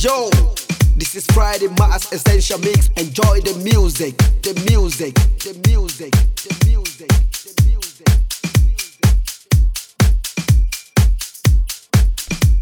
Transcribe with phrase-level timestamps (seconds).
[0.00, 0.32] Yo,
[0.96, 2.88] this is Friday Mass Essential Mix.
[2.96, 5.12] Enjoy the music, the music,
[5.44, 6.08] the music,
[6.40, 7.10] the music,
[7.44, 8.08] the music.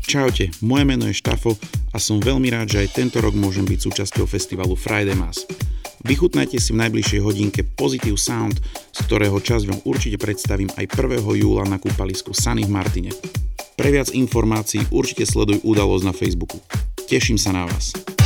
[0.03, 1.55] Čaute, moje meno je Štafo
[1.95, 5.47] a som veľmi rád, že aj tento rok môžem byť súčasťou festivalu Friday Mass.
[6.03, 8.59] Vychutnajte si v najbližšej hodinke Positive Sound,
[8.91, 11.23] z ktorého čas vám určite predstavím aj 1.
[11.23, 13.15] júla na kúpalisku Sunny v Martine.
[13.79, 16.59] Pre viac informácií určite sleduj udalosť na Facebooku.
[17.09, 18.18] Teším sa na vás.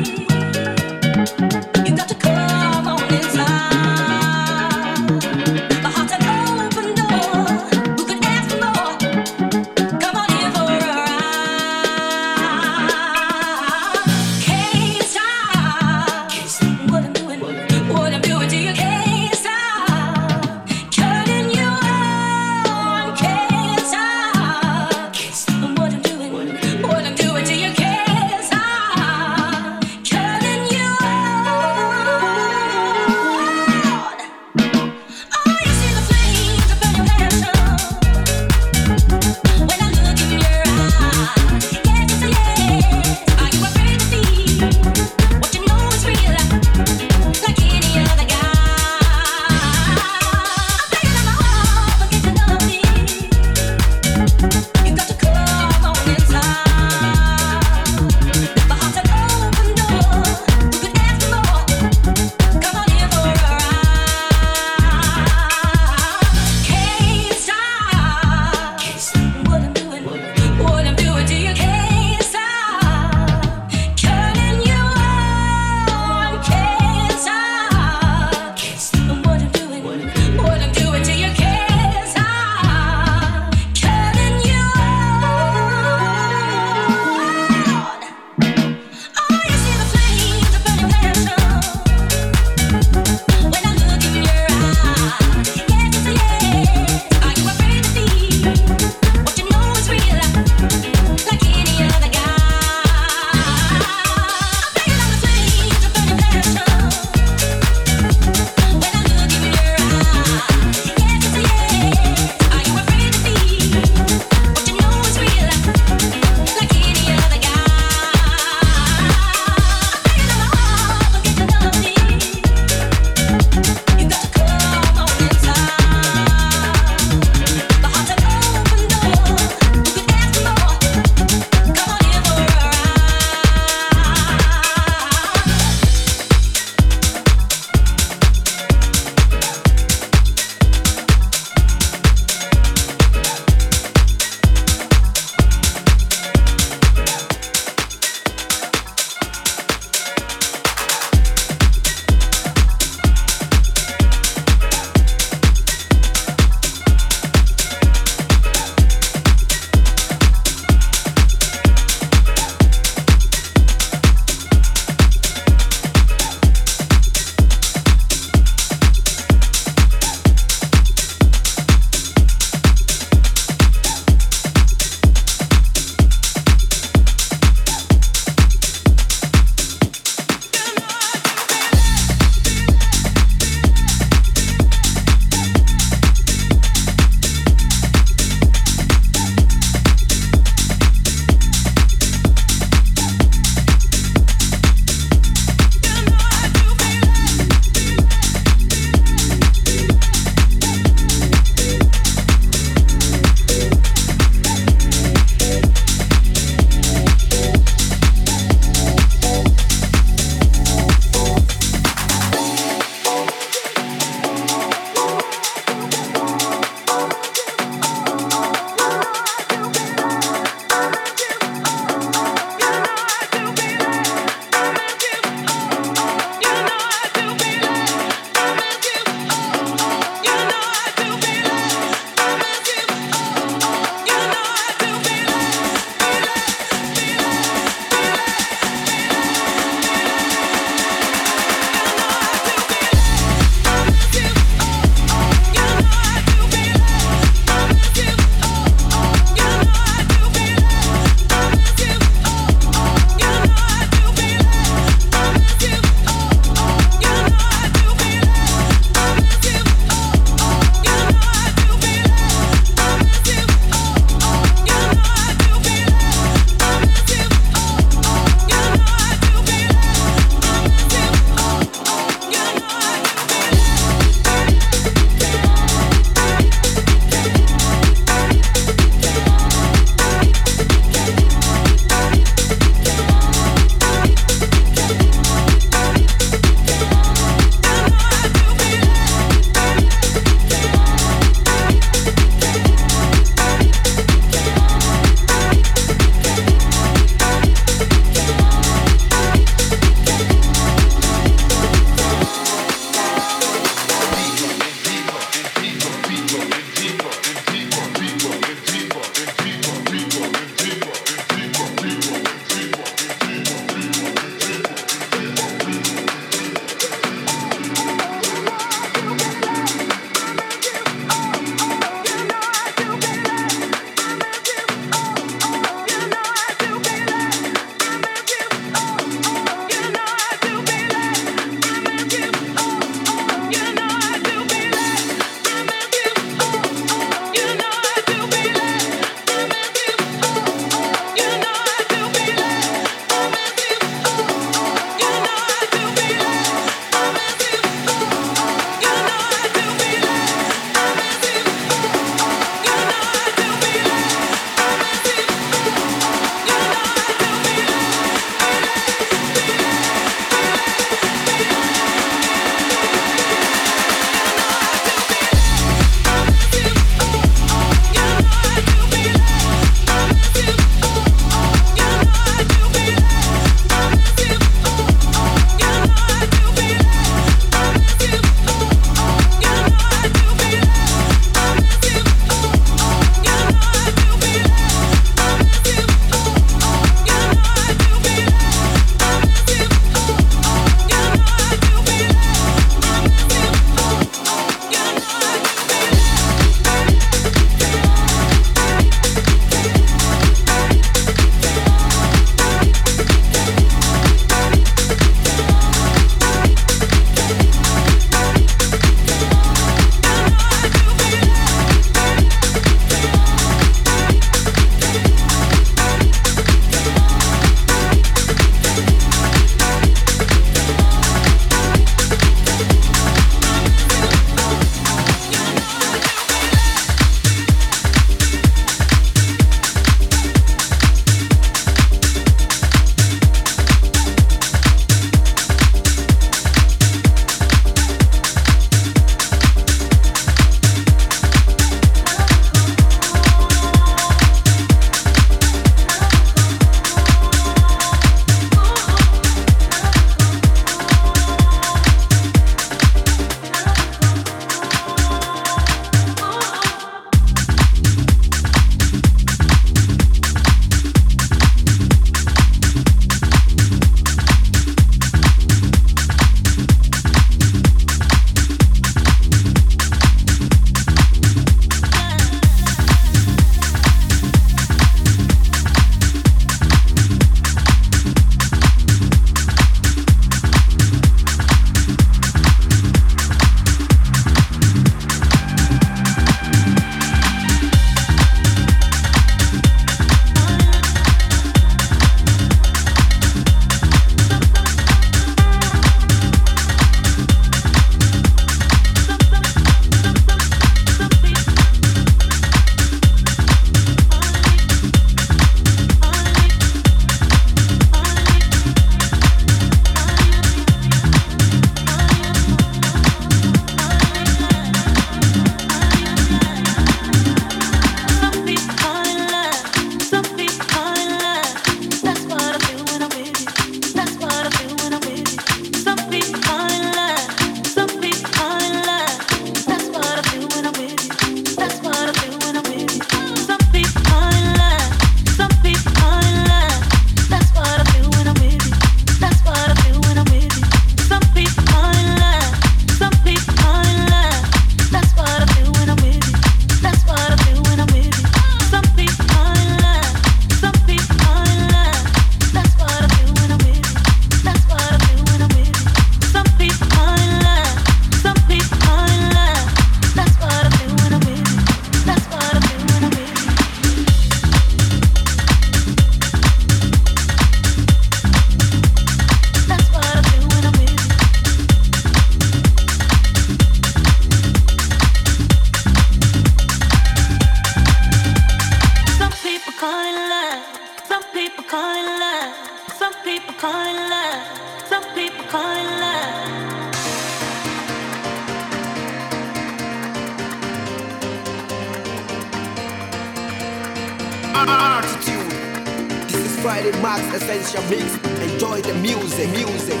[599.47, 600.00] Music, music.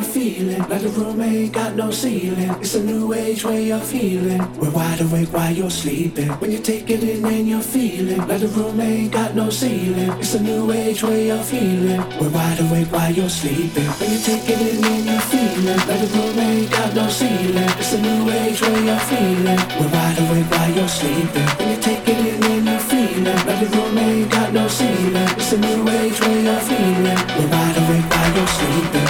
[0.00, 2.50] In feeling like the room ain't got no ceiling.
[2.60, 4.40] It's a new age way of feeling.
[4.58, 6.28] We're wide awake while you're sleeping.
[6.40, 10.10] When you take it in and you're feeling like the room ain't got no ceiling.
[10.18, 12.02] It's a new age way of feeling.
[12.18, 13.90] We're wide awake while you're sleeping.
[13.98, 17.70] When you take it in and you're feeling like the room ain't got no ceiling.
[17.80, 19.60] It's a new age way of feeling.
[19.78, 21.48] We're wide awake while you're sleeping.
[21.58, 25.30] When you take it in and you're feeling like the room ain't got no ceiling.
[25.40, 27.20] It's a new age way of feeling.
[27.36, 29.09] We're wide awake while you're sleeping